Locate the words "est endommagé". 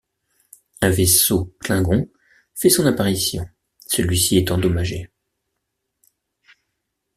4.37-5.11